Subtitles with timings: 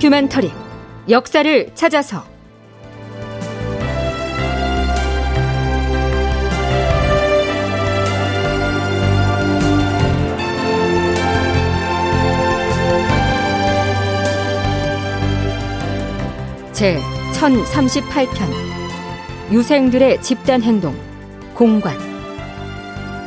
[0.00, 0.50] 다큐멘터리
[1.10, 2.24] 역사를 찾아서.
[16.72, 16.98] 제
[17.34, 20.96] 1038편 유생들의 집단 행동
[21.52, 21.94] 공관.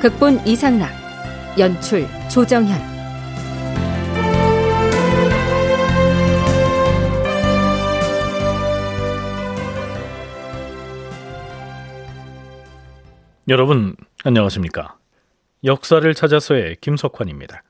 [0.02, 0.90] 극본 이상락
[1.60, 2.93] 연출 조정현
[13.50, 14.98] 여러분 안녕하십니까?
[15.66, 17.62] 역사를 찾아서의 김석환입니다.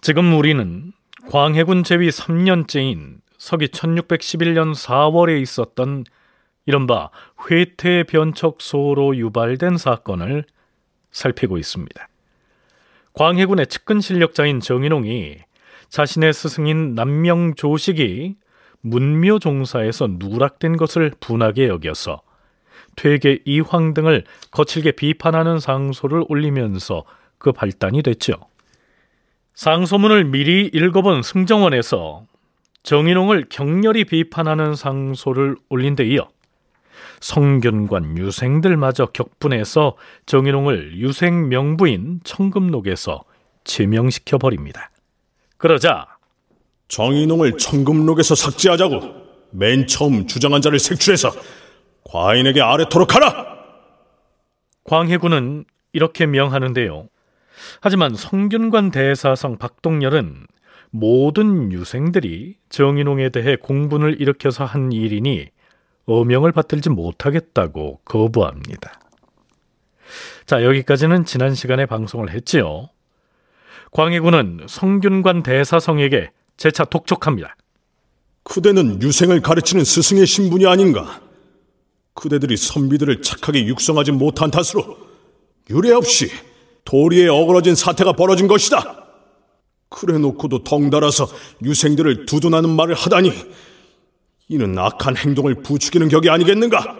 [0.00, 0.92] 지금 우리는
[1.30, 6.02] 광해군 제위 3년째인 서기 1611년 4월에 있었던
[6.66, 7.10] 이른바
[7.48, 10.44] 회태 변척소로 유발된 사건을
[11.12, 12.08] 살피고 있습니다.
[13.12, 15.36] 광해군의 측근 실력자인 정인홍이
[15.88, 18.34] 자신의 스승인 남명조식이
[18.80, 22.22] 문묘 종사에서 누락된 것을 분하게 여겨서
[22.96, 27.04] 퇴계 이황 등을 거칠게 비판하는 상소를 올리면서
[27.38, 28.34] 그 발단이 됐죠.
[29.54, 32.24] 상소문을 미리 읽어본 승정원에서
[32.82, 36.28] 정인홍을 격렬히 비판하는 상소를 올린 데 이어
[37.20, 39.96] 성균관 유생들마저 격분해서
[40.26, 43.24] 정인홍을 유생 명부인 청금록에서
[43.64, 44.90] 제명시켜 버립니다.
[45.56, 46.06] 그러자
[46.88, 49.00] 정인홍을 청금록에서 삭제하자고
[49.52, 51.30] 맨 처음 주장한 자를 색출해서
[52.04, 53.52] 과인에게 아래토록 하라!
[54.84, 57.08] 광해군은 이렇게 명하는데요.
[57.80, 60.46] 하지만 성균관 대사성 박동열은
[60.90, 65.48] 모든 유생들이 정인홍에 대해 공분을 일으켜서 한 일이니
[66.06, 69.00] 어명을 받들지 못하겠다고 거부합니다.
[70.44, 72.88] 자, 여기까지는 지난 시간에 방송을 했지요.
[73.92, 77.56] 광해군은 성균관 대사성에게 재차 독촉합니다.
[78.44, 81.20] 그대는 유생을 가르치는 스승의 신분이 아닌가?
[82.14, 84.96] 그대들이 선비들을 착하게 육성하지 못한 탓으로
[85.70, 86.30] 유례 없이
[86.84, 89.02] 도리에 어그러진 사태가 벌어진 것이다.
[89.88, 91.28] 그래 놓고도 덩달아서
[91.62, 93.32] 유생들을 두둔하는 말을 하다니
[94.48, 96.98] 이는 악한 행동을 부추기는 격이 아니겠는가?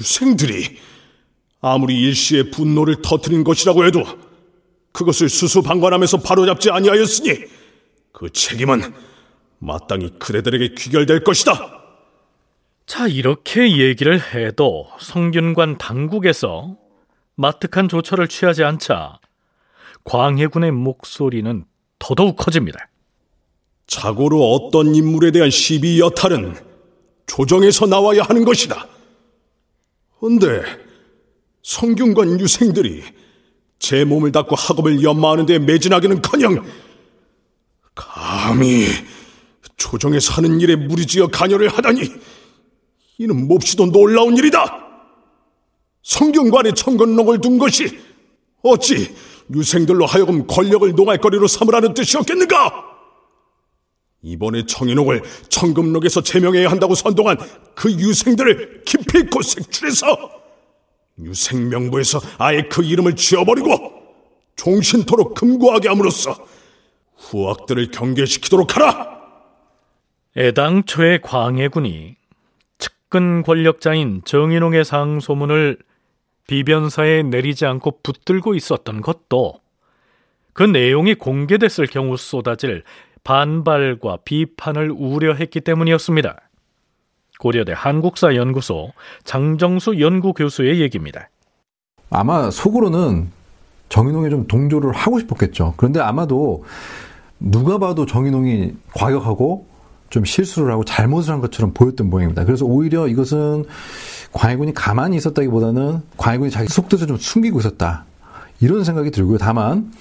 [0.00, 0.78] 유생들이
[1.60, 4.04] 아무리 일시의 분노를 터뜨린 것이라고 해도
[4.92, 7.44] 그것을 수수방관하면서 바로잡지 아니하였으니
[8.12, 8.94] 그 책임은
[9.58, 11.85] 마땅히 그대들에게 귀결될 것이다.
[12.86, 16.76] 자, 이렇게 얘기를 해도 성균관 당국에서
[17.34, 19.18] 마특한 조처를 취하지 않자
[20.04, 21.64] 광해군의 목소리는
[21.98, 22.88] 더더욱 커집니다.
[23.88, 26.54] 자고로 어떤 인물에 대한 시비 여탈은
[27.26, 28.86] 조정에서 나와야 하는 것이다.
[30.22, 30.62] 헌데
[31.64, 33.02] 성균관 유생들이
[33.80, 36.64] 제 몸을 닦고 학업을 연마하는 데 매진하기는커녕
[37.94, 38.86] 감히
[39.76, 42.00] 조정에서 하는 일에 무리지어 간여를 하다니
[43.18, 44.84] 이는 몹시도 놀라운 일이다.
[46.02, 47.98] 성균관에 청건록을 둔 것이
[48.62, 49.14] 어찌
[49.52, 52.84] 유생들로 하여금 권력을 농할거리로 삼으라는 뜻이었겠는가?
[54.22, 57.38] 이번에 청인옥을 청금록에서 제명해야 한다고 선동한
[57.74, 58.82] 그 유생들을
[59.20, 60.06] 있고 색출해서
[61.20, 63.92] 유생명부에서 아예 그 이름을 지워버리고
[64.56, 66.36] 종신토록 금고하게 함으로써
[67.16, 69.16] 후학들을 경계시키도록 하라!
[70.36, 72.15] 애당초의 광해군이
[73.06, 75.78] 측근 권력자인 정인홍의 상소문을
[76.46, 79.54] 비변사에 내리지 않고 붙들고 있었던 것도
[80.52, 82.82] 그 내용이 공개됐을 경우 쏟아질
[83.24, 86.36] 반발과 비판을 우려했기 때문이었습니다.
[87.38, 88.92] 고려대 한국사연구소
[89.24, 91.28] 장정수 연구교수의 얘기입니다.
[92.10, 93.30] 아마 속으로는
[93.88, 95.74] 정인홍이 좀 동조를 하고 싶었겠죠.
[95.76, 96.64] 그런데 아마도
[97.38, 99.75] 누가 봐도 정인홍이 과격하고
[100.16, 102.46] 좀 실수를 하고 잘못을 한 것처럼 보였던 모양입니다.
[102.46, 103.66] 그래서 오히려 이것은
[104.32, 108.06] 광해군이 가만히 있었다기보다는 광해군이 자기 속뜻을 좀 숨기고 있었다.
[108.60, 109.36] 이런 생각이 들고요.
[109.36, 109.92] 다만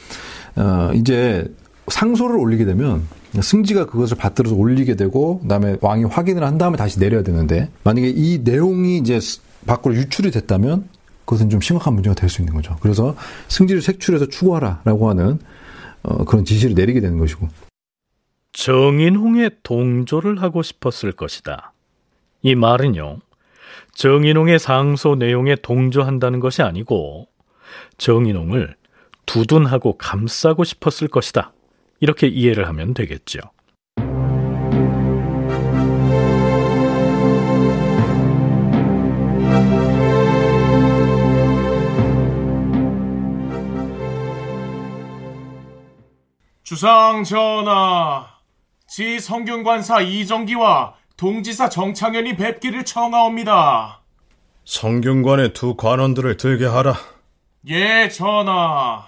[0.55, 1.53] 어 이제
[1.89, 3.03] 상소를 올리게 되면
[3.41, 8.39] 승지가 그것을 받들어서 올리게 되고 그다음에 왕이 확인을 한 다음에 다시 내려야 되는데 만약에 이
[8.41, 9.19] 내용이 이제
[9.67, 10.87] 밖으로 유출이 됐다면
[11.25, 12.77] 그것은 좀 심각한 문제가 될 수 있는 거죠.
[12.79, 13.17] 그래서
[13.49, 15.39] 승지를 색출해서 추구하라라고 하는
[16.03, 17.49] 어, 그런 지시를 내리게 되는 것이고.
[18.55, 21.73] 정인홍의 동조를 하고 싶었을 것이다.
[22.41, 23.19] 이 말은요.
[23.93, 27.27] 정인홍의 상소 내용에 동조한다는 것이 아니고
[27.97, 28.75] 정인홍을
[29.25, 31.51] 두둔하고 감싸고 싶었을 것이다.
[31.99, 33.39] 이렇게 이해를 하면 되겠죠.
[46.63, 48.34] 주상 전하,
[48.87, 54.01] 지 성균관사 이정기와 동지사 정창현이 뵙기를 청하옵니다.
[54.65, 56.95] 성균관의 두 관원들을 들게 하라.
[57.67, 59.03] 예, 전하.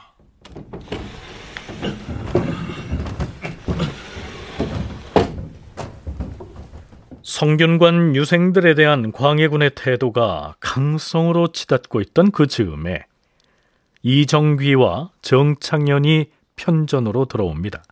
[7.21, 13.05] 성균관 유생들에 대한 광해군의 태도가 강성으로 치닫고 있던 그 즈음에
[14.01, 17.83] 이정귀와 정창현이 편전으로 들어옵니다.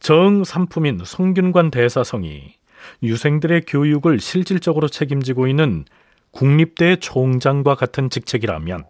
[0.00, 2.54] 정삼품인 성균관 대사성이
[3.02, 5.84] 유생들의 교육을 실질적으로 책임지고 있는
[6.32, 8.84] 국립대 총장과 같은 직책이라면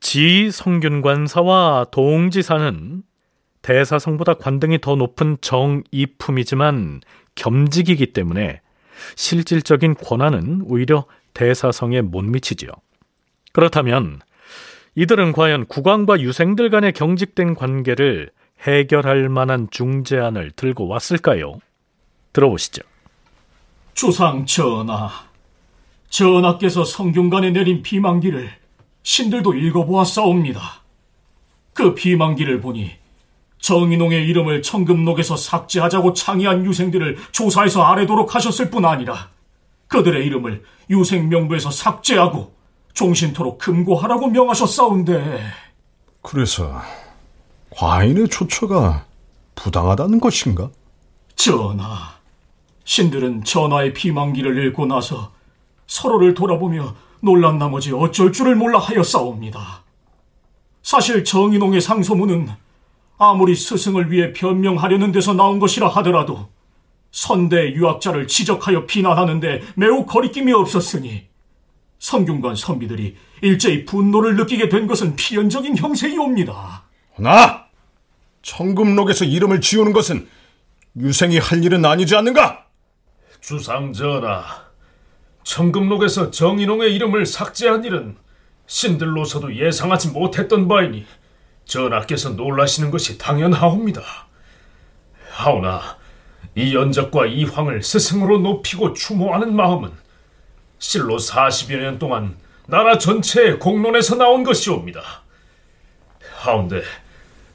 [0.00, 3.02] 지 성균관사와 동지사는
[3.62, 7.00] 대사성보다 관등이 더 높은 정이품이지만
[7.34, 8.60] 겸직이기 때문에
[9.16, 11.04] 실질적인 권한은 오히려
[11.34, 12.70] 대사성에 못 미치지요.
[13.52, 14.20] 그렇다면
[14.94, 18.30] 이들은 과연 국왕과 유생들 간의 경직된 관계를
[18.62, 21.60] 해결할 만한 중재안을 들고 왔을까요?
[22.32, 22.82] 들어보시죠.
[23.94, 25.10] 주상 전하,
[26.08, 28.50] 전하께서 성균관에 내린 비만기를
[29.02, 30.82] 신들도 읽어보았사옵니다.
[31.72, 32.90] 그 비만기를 보니
[33.60, 39.30] 정인홍의 이름을 청금록에서 삭제하자고 창의한 유생들을 조사해서 아래도록 하셨을 뿐 아니라
[39.88, 42.54] 그들의 이름을 유생명부에서 삭제하고
[42.94, 45.40] 종신토록 금고하라고 명하셨사온데
[46.22, 46.80] 그래서
[47.70, 49.06] 과인의 조처가
[49.54, 50.70] 부당하다는 것인가?
[51.36, 52.18] 전하,
[52.84, 55.32] 신들은 전하의 피망기를 읽고 나서
[55.86, 59.84] 서로를 돌아보며 놀란 나머지 어쩔 줄을 몰라 하였사옵니다.
[60.82, 62.48] 사실 정인홍의 상소문은
[63.18, 66.48] 아무리 스승을 위해 변명하려는 데서 나온 것이라 하더라도
[67.10, 71.26] 선대 유학자를 지적하여 비난하는데 매우 거리낌이 없었으니
[71.98, 76.87] 성균관 선비들이 일제히 분노를 느끼게 된 것은 필연적인 형세이옵니다.
[77.18, 77.66] 나
[78.42, 80.28] 청금록에서 이름을 지우는 것은
[80.96, 82.66] 유생이 할 일은 아니지 않는가?
[83.40, 84.44] 주상전하,
[85.42, 88.16] 청금록에서 정인홍의 이름을 삭제한 일은
[88.66, 91.06] 신들로서도 예상하지 못했던 바이니
[91.64, 94.02] 전하께서 놀라시는 것이 당연하옵니다.
[95.30, 95.98] 하오나
[96.54, 99.90] 이 연적과 이 황을 스승으로 높이고 추모하는 마음은
[100.78, 102.36] 실로 40여 년 동안
[102.66, 105.00] 나라 전체의 공론에서 나온 것이옵니다.
[106.36, 106.82] 하운데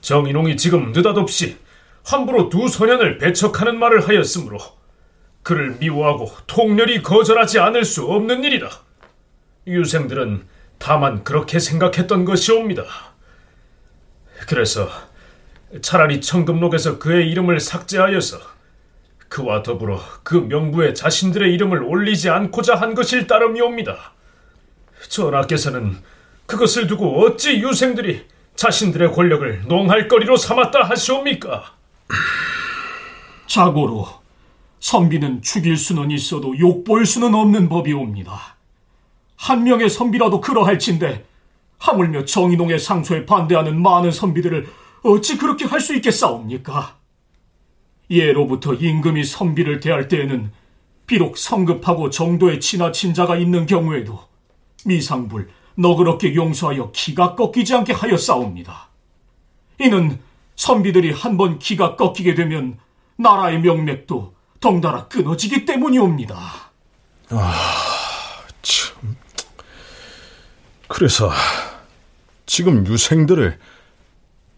[0.04, 1.58] 정인홍이 지금 느닷없이
[2.04, 4.60] 함부로 두 소년을 배척하는 말을 하였으므로
[5.44, 8.70] 그를 미워하고 통렬히 거절하지 않을 수 없는 일이다.
[9.66, 10.46] 유생들은
[10.78, 12.84] 다만 그렇게 생각했던 것이옵니다.
[14.46, 14.90] 그래서
[15.82, 18.40] 차라리 청금록에서 그의 이름을 삭제하여서
[19.30, 24.12] 그와 더불어 그 명부에 자신들의 이름을 올리지 않고자 한 것일 따름이옵니다.
[25.08, 25.98] 전하께서는
[26.46, 28.33] 그것을 두고 어찌 유생들이
[28.64, 31.74] 자신들의 권력을 농할 거리로 삼았다 하시옵니까?
[33.46, 34.08] 자고로
[34.80, 38.56] 선비는 죽일 수는 있어도 욕볼 수는 없는 법이옵니다.
[39.36, 41.26] 한 명의 선비라도 그러할진데
[41.78, 44.66] 하물며 정인홍의 상소에 반대하는 많은 선비들을
[45.04, 46.96] 어찌 그렇게 할 수 있겠사옵니까?
[48.10, 50.54] 예로부터 임금이 선비를 대할 때에는
[51.06, 54.22] 비록 성급하고 정도의 지나친 자가 있는 경우에도
[54.86, 58.90] 미상불 너그럽게 용서하여 기가 꺾이지 않게 하였사옵니다.
[59.80, 60.20] 이는
[60.56, 62.78] 선비들이 한 번 기가 꺾이게 되면
[63.18, 66.36] 나라의 명맥도 덩달아 끊어지기 때문이옵니다.
[67.32, 67.54] 아,
[68.62, 69.16] 참.
[70.88, 71.32] 그래서
[72.46, 73.58] 지금 유생들을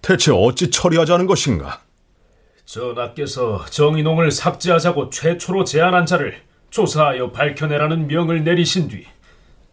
[0.01, 1.81] 대체 어찌 처리하자는 것인가?
[2.65, 6.41] 전하께서 정인홍을 삭제하자고 최초로 제안한 자를
[6.71, 9.05] 조사하여 밝혀내라는 명을 내리신 뒤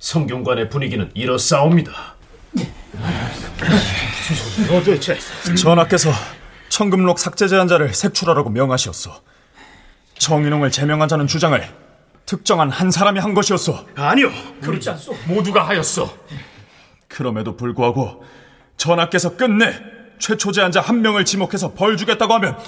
[0.03, 1.93] 성균관의 분위기는 이렇사옵니다.
[4.67, 5.17] 도대체
[5.57, 6.11] 전하께서
[6.69, 9.13] 청금록 삭제 제한자를 색출하라고 명하시었소.
[10.19, 11.63] 정인홍을 제명한 자는 주장을
[12.27, 13.79] 특정한 한 사람이 한 것이었소.
[13.95, 15.15] 아니요, 그렇지 않소.
[15.27, 16.11] 모두가 하였소.
[17.07, 18.25] 그럼에도 불구하고
[18.77, 19.73] 전하께서 끝내
[20.19, 22.59] 최초 제한자 한 명을 지목해서 벌 주겠다고 하면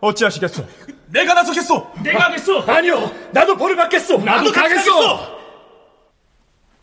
[0.00, 0.66] 어찌하시겠소?
[1.06, 1.92] 내가 나서겠소.
[2.02, 2.64] 내가 하겠소.
[2.66, 4.18] 아니요, 나도 벌을 받겠소.
[4.18, 5.39] 나도 가겠소.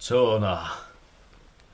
[0.08, 0.64] 전하,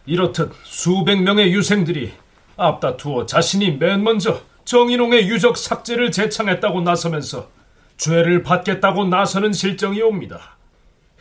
[0.08, 2.14] 이렇듯 수백 명의 유생들이
[2.58, 7.50] 앞다투어 자신이 맨 먼저 정인홍의 유적 삭제를 제창했다고 나서면서
[7.98, 10.58] 죄를 받겠다고 나서는 실정이옵니다.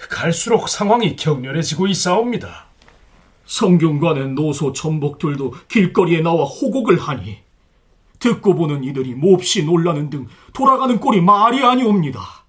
[0.08, 2.68] 갈수록 상황이 격렬해지고 있사옵니다.
[3.44, 7.40] 성균관의 노소 전복들도 길거리에 나와 호곡을 하니
[8.20, 12.41] 듣고 보는 이들이 몹시 놀라는 등 돌아가는 꼴이 말이 아니옵니다.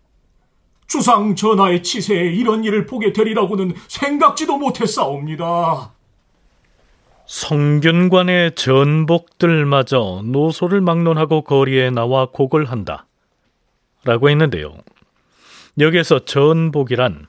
[0.94, 5.92] 주상 전하의 치세에 이런 일을 보게 되리라고는 생각지도 못했사옵니다.
[7.26, 13.08] 성균관의 전복들마저 노소를 막론하고 거리에 나와 곡을 한다.
[14.04, 14.78] 라고 했는데요.
[15.80, 17.26] 여기에서 전복이란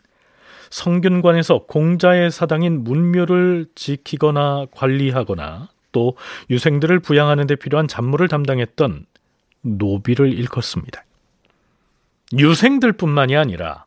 [0.69, 6.19] 성균관에서 공자의 사당인 문묘를 지키거나 관리하거나 또
[6.51, 9.07] 유생들을 부양하는 데 필요한 잡무를 담당했던
[9.63, 11.03] 노비를 일컫습니다.
[12.39, 13.87] 유생들뿐만이 아니라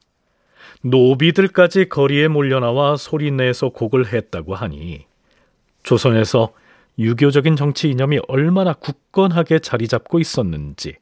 [0.81, 5.05] 노비들까지 거리에 몰려나와 소리내서 곡을 했다고 하니
[5.83, 6.53] 조선에서
[6.99, 10.95] 유교적인 정치 이념이 얼마나 굳건하게 자리 잡고 있었는지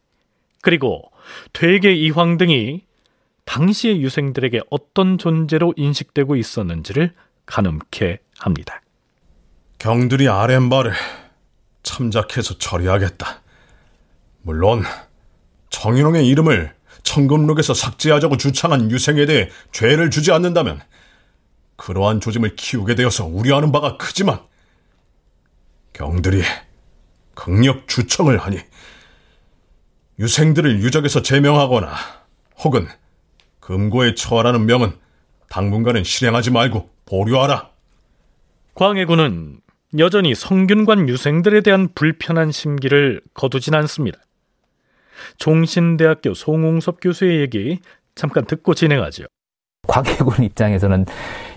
[0.61, 1.11] 그리고
[1.53, 2.83] 퇴계 이황 등이
[3.45, 7.13] 당시의 유생들에게 어떤 존재로 인식되고 있었는지를
[7.45, 8.81] 가늠케 합니다.
[9.77, 10.93] 경들이 아랫말을
[11.83, 13.41] 참작해서 처리하겠다.
[14.41, 14.83] 물론
[15.69, 16.73] 정인홍의 이름을
[17.05, 20.81] 청금록에서 삭제하자고 주창한 유생에 대해 죄를 주지 않는다면
[21.77, 24.39] 그러한 조짐을 키우게 되어서 우려하는 바가 크지만
[25.93, 26.43] 경들이
[27.33, 28.59] 극력 주청을 하니
[30.19, 31.93] 유생들을 유적에서 제명하거나
[32.63, 32.87] 혹은
[33.59, 34.93] 금고에 처하라는 명은
[35.49, 37.69] 당분간은 실행하지 말고 보류하라.
[38.73, 39.61] 광해군은
[39.97, 44.19] 여전히 성균관 유생들에 대한 불편한 심기를 거두진 않습니다.
[45.37, 47.79] 종신대학교 송웅섭 교수의 얘기
[48.15, 49.25] 잠깐 듣고 진행하죠.
[49.87, 51.05] 광해군 입장에서는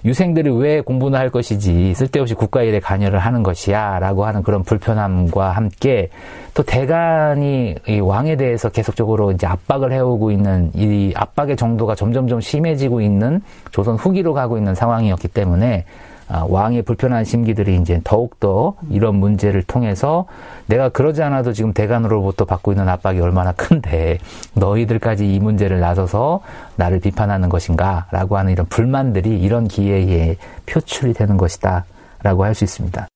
[0.05, 5.51] 유생들이 왜 공부나 할 것이지 쓸데없이 국가 일에 관여를 하는 것이야 라고 하는 그런 불편함과
[5.51, 6.11] 함께
[6.55, 13.01] 또 대간이 이 왕에 대해서 계속적으로 이제 압박을 해오고 있는 이 압박의 정도가 점점점 심해지고
[13.01, 19.63] 있는 조선 후기로 가고 있는 상황이었기 때문에 아, 왕의 불편한 심기들이 이제 더욱더 이런 문제를
[19.63, 20.27] 통해서
[20.67, 24.19] 내가 그러지 않아도 지금 대간으로부터 받고 있는 압박이 얼마나 큰데
[24.55, 26.41] 너희들까지 이 문제를 나서서
[26.77, 31.85] 나를 비판하는 것인가 라고 하는 이런 불만들이 이런 기회에 표출이 되는 것이다
[32.23, 33.07] 라고 할 수 있습니다.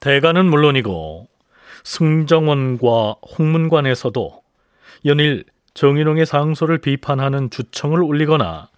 [0.00, 1.27] 대가는 물론이고
[1.88, 4.42] 승정원과 홍문관에서도
[5.06, 8.68] 연일 정인홍의 상소를 비판하는 주청을 올리거나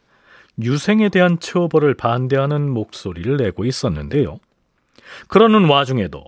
[0.62, 4.38] 유생에 대한 처벌을 반대하는 목소리를 내고 있었는데요.
[5.26, 6.24] 그러는 와중에도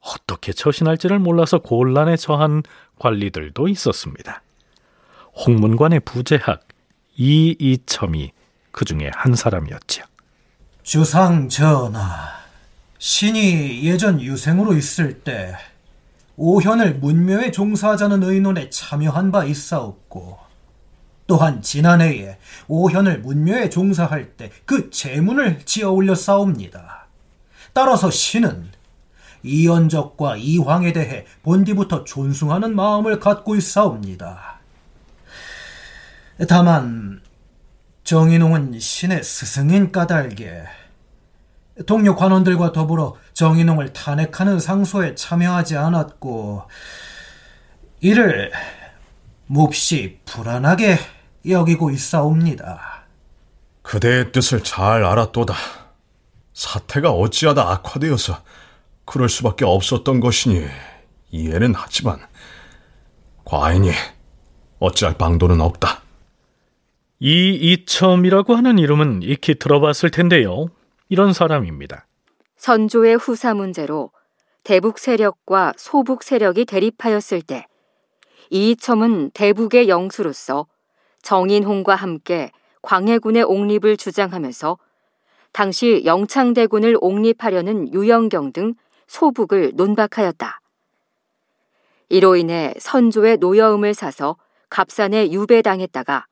[0.00, 2.62] 어떻게 처신할지를 몰라서 곤란에 처한
[2.98, 4.42] 관리들도 있었습니다.
[5.46, 6.60] 홍문관의 부재학
[7.16, 8.32] 이이첨이
[8.70, 10.04] 그 중에 한 사람이었지요.
[10.82, 12.04] 주상 전하,
[12.98, 15.56] 신이 예전 유생으로 있을 때
[16.36, 20.38] 오현을 문묘에 종사하자는 의논에 참여한 바 있사옵고
[21.26, 22.38] 또한 지난해에
[22.68, 27.06] 오현을 문묘에 종사할 때 그 제문을 지어 올려 싸웁니다.
[27.72, 28.70] 따라서 신은
[29.42, 34.60] 이연적과 이황에 대해 본디부터 존숭하는 마음을 갖고 있사옵니다.
[36.48, 37.20] 다만
[38.04, 40.64] 정인홍은 신의 스승인 까닭에
[41.84, 46.62] 동료 관원들과 더불어 정인홍을 탄핵하는 상소에 참여하지 않았고
[48.00, 48.50] 이를
[49.46, 50.98] 몹시 불안하게
[51.48, 53.04] 여기고 있사옵니다.
[53.82, 55.54] 그대의 뜻을 잘 알았도다.
[56.54, 58.42] 사태가 어찌하다 악화되어서
[59.04, 60.66] 그럴 수밖에 없었던 것이니
[61.30, 62.18] 이해는 하지만
[63.44, 63.92] 과인이
[64.78, 66.02] 어찌할 방도는 없다.
[67.20, 70.68] 이 이첨이라고 하는 이름은 익히 들어봤을 텐데요.
[71.08, 72.06] 이런 사람입니다.
[72.56, 74.10] 선조의 후사 문제로
[74.64, 77.66] 대북 세력과 소북 세력이 대립하였을 때
[78.50, 80.66] 이이첨은 대북의 영수로서
[81.22, 82.50] 정인홍과 함께
[82.82, 84.78] 광해군의 옹립을 주장하면서
[85.52, 88.74] 당시 영창대군을 옹립하려는 유영경 등
[89.06, 90.60] 소북을 논박하였다.
[92.08, 94.36] 이로 인해 선조의 노여움을 사서
[94.70, 96.26] 갑산에 유배당했다가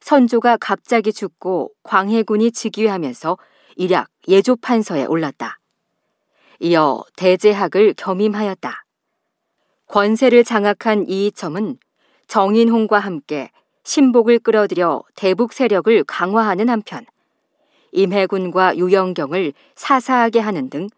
[0.00, 3.38] 선조가 갑자기 죽고 광해군이 즉위하면서
[3.76, 5.58] 일약 예조판서에 올랐다.
[6.60, 8.84] 이어 대제학을 겸임하였다.
[9.86, 11.78] 권세를 장악한 이이첨은
[12.26, 13.50] 정인홍과 함께
[13.84, 17.04] 신복을 끌어들여 대북 세력을 강화하는 한편
[17.92, 20.88] 임해군과 유영경을 사사하게 하는 등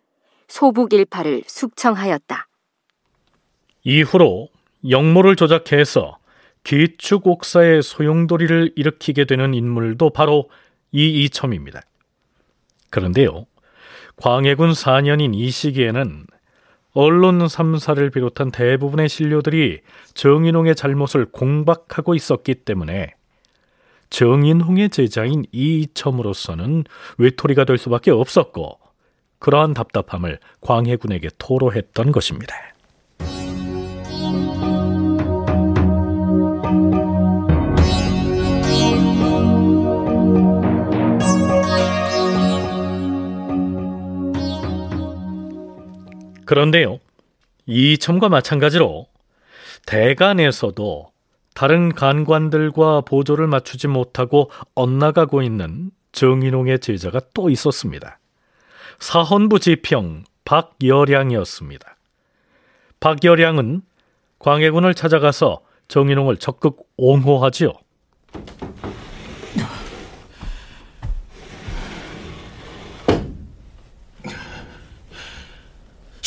[0.49, 2.47] 소북 일파를 숙청하였다.
[3.83, 4.49] 이후로
[4.89, 6.19] 영모를 조작해서
[6.65, 10.49] 기축옥사의 소용돌이를 일으키게 되는 인물도 바로
[10.93, 11.83] 이이첨입니다.
[12.91, 13.47] 그런데요,
[14.17, 16.27] 광해군 4년인 이 시기에는
[16.93, 19.81] 언론 3사를 비롯한 대부분의 신료들이
[20.15, 23.13] 정인홍의 잘못을 공박하고 있었기 때문에
[24.09, 26.85] 정인홍의 제자인 이이첨으로서는
[27.19, 28.79] 외톨이가 될 수밖에 없었고
[29.39, 32.55] 그러한 답답함을 광해군에게 토로했던 것입니다.
[46.47, 47.01] 그런데요,
[47.67, 49.07] 이첨과 마찬가지로
[49.85, 51.11] 대간에서도
[51.55, 58.19] 다른 간관들과 보조를 맞추지 못하고 엇나가고 있는 정인홍의 제자가 또 있었습니다.
[58.99, 61.97] 사헌부 지평 박여량이었습니다.
[63.01, 63.83] 박여량은
[64.39, 67.73] 광해군을 찾아가서 정인홍을 적극 옹호하지요.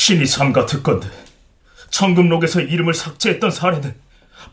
[0.09, 1.07] 신이 삼가 듣건데
[1.91, 3.93] 청금록에서 이름을 삭제했던 사례는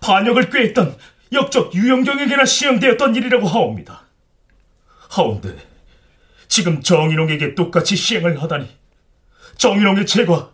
[0.03, 0.95] 반역을 꾀했던
[1.33, 4.03] 역적 유영경에게나 시행되었던 일이라고 하옵니다.
[5.09, 5.57] 하온데
[6.47, 8.69] 지금 정인홍에게 똑같이 시행을 하다니
[9.57, 10.51] 정인홍의 죄가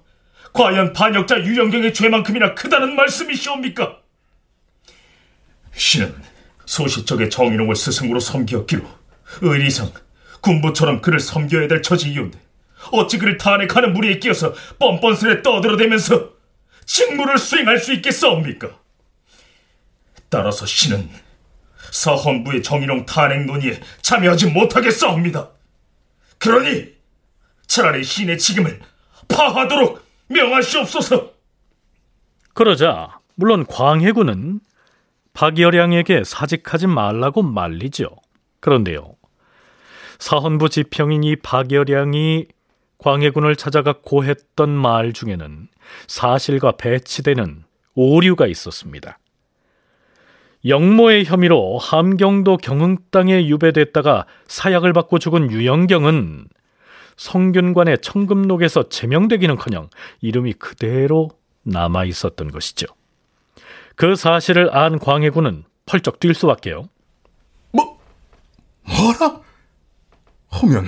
[0.53, 3.97] 과연 반역자 유영경의 죄만큼이나 크다는 말씀이시옵니까?
[5.75, 6.15] 신은
[6.65, 8.89] 소시적에 정인홍을 스승으로 섬기었기로
[9.41, 9.91] 의리상
[10.43, 12.52] 군부처럼 그를 섬겨야 될 처지이온데
[12.91, 16.31] 어찌 그를 탄핵하는 무리에 끼어서 뻔뻔스레 떠들어대면서
[16.85, 18.71] 직무를 수행할 수 있겠사옵니까?
[20.29, 21.11] 따라서 신은
[21.91, 25.51] 사헌부의 정인홍 탄핵 논의에 참여하지 못하겠사옵니다.
[26.39, 26.93] 그러니
[27.67, 28.81] 차라리 신의 직임을
[29.29, 31.33] 파하도록 명하시옵소서.
[32.55, 34.61] 그러자 물론 광해군은
[35.35, 38.09] 박여량에게 사직하지 말라고 말리죠.
[38.61, 39.15] 그런데요.
[40.19, 42.47] 사헌부 지평인 이 박여량이
[43.03, 45.69] 광해군을 찾아가 고했던 말 중에는
[46.07, 49.19] 사실과 배치되는 오류가 있었습니다.
[50.65, 56.47] 영모의 혐의로 함경도 경흥 땅에 유배됐다가 사약을 받고 죽은 유영경은
[57.17, 59.91] 성균관의 청금록에서 제명되기는커녕
[60.21, 61.31] 이름이 그대로
[61.65, 62.87] 남아 있었던 것이죠.
[63.97, 66.89] 그 사실을 안 광해군은 펄쩍 뛸 수밖에요.
[67.73, 67.99] 뭐
[68.83, 69.41] 뭐라?
[70.51, 70.87] 하면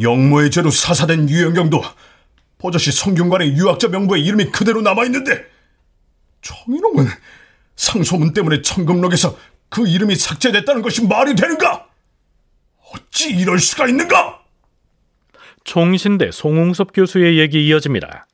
[0.00, 1.82] 영모의 죄로 사사된 유영경도
[2.58, 5.44] 버젓이 성균관의 유학자 명부에 이름이 그대로 남아 있는데
[6.42, 7.06] 정인홍은
[7.76, 9.36] 상소문 때문에 청금록에서
[9.68, 11.86] 그 이름이 삭제됐다는 것이 말이 되는가?
[12.92, 14.40] 어찌 이럴 수가 있는가?
[15.64, 18.26] 총신대 송웅섭 교수의 얘기 이어집니다.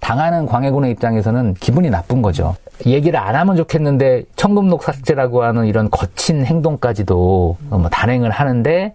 [0.00, 2.56] 당하는 광해군의 입장에서는 기분이 나쁜 거죠.
[2.84, 8.94] 얘기를 안 하면 좋겠는데 청금록 삭제라고 하는 이런 거친 행동까지도 뭐 단행을 하는데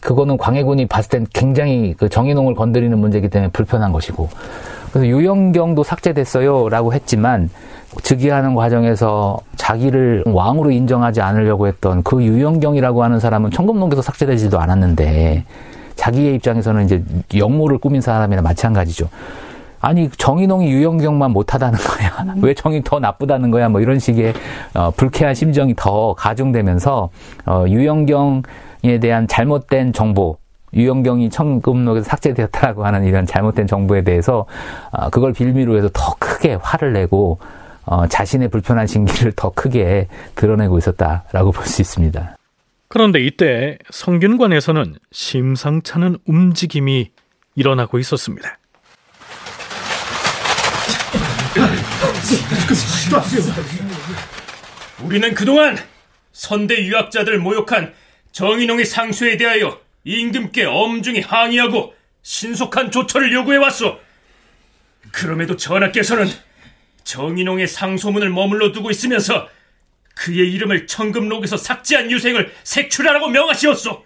[0.00, 4.28] 그거는 광해군이 봤을 땐 굉장히 그 정의농을 건드리는 문제이기 때문에 불편한 것이고
[4.92, 7.50] 그래서 유영경도 삭제됐어요라고 했지만
[8.02, 15.44] 즉위하는 과정에서 자기를 왕으로 인정하지 않으려고 했던 그 유영경이라고 하는 사람은 청금록에서 삭제되지도 않았는데
[15.96, 17.04] 자기의 입장에서는 이제
[17.36, 19.08] 영모를 꾸민 사람이나 마찬가지죠.
[19.80, 22.34] 아니 정인홍이 유영경만 못하다는 거야.
[22.42, 23.68] 왜 정이 더 나쁘다는 거야?
[23.68, 24.34] 뭐 이런 식의
[24.74, 27.08] 어, 불쾌한 심정이 더 가중되면서
[27.46, 28.42] 어, 유영경
[28.84, 30.38] 에 대한 잘못된 정보,
[30.74, 34.46] 유영경이 청금록에서 삭제되었다라고 하는 이런 잘못된 정보에 대해서
[34.90, 37.38] 어, 그걸 빌미로 해서 더 크게 화를 내고
[37.84, 42.36] 어, 자신의 불편한 심기를 더 크게 드러내고 있었다라고 볼 수 있습니다.
[42.88, 47.10] 그런데 이때 성균관에서는 심상찮은 움직임이
[47.54, 48.58] 일어나고 있었습니다.
[55.02, 55.76] 우리는 그동안
[56.32, 57.92] 선대 유학자들 모욕한
[58.32, 63.98] 정인홍의 상수에 대하여 임금께 엄중히 항의하고 신속한 조처를 요구해왔소.
[65.12, 66.28] 그럼에도 전하께서는
[67.04, 69.48] 정인홍의 상소문을 머물러 두고 있으면서
[70.14, 74.04] 그의 이름을 청금록에서 삭제한 유생을 색출하라고 명하시었소.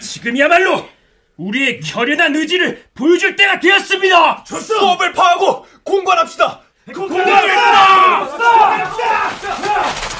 [0.00, 0.88] 지금이야말로
[1.36, 4.44] 우리의 결연한 의지를 보여줄 때가 되었습니다.
[4.44, 6.60] 수업을 파하고 공관합시다.
[6.94, 8.26] 공관합시다.
[8.26, 10.11] 공관.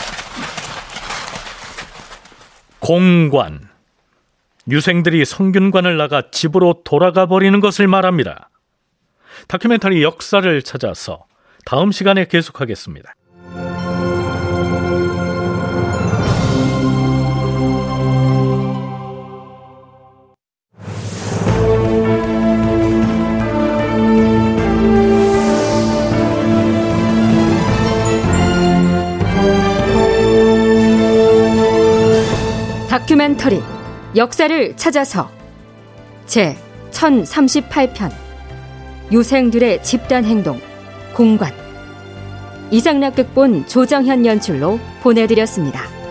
[4.68, 8.50] 유생들이 성균관을 나가 집으로 돌아가 버리는 것을 말합니다.
[9.46, 11.24] 다큐멘터리 역사를 찾아서
[11.64, 13.14] 다음 시간에 계속하겠습니다.
[34.14, 35.30] 역사를 찾아서
[36.26, 36.56] 제
[36.90, 38.12] 1038편
[39.10, 40.60] 유생들의 집단 행동
[41.14, 41.52] 공관
[42.70, 46.01] 이상락 극본 조정현 연출로 보내드렸습니다.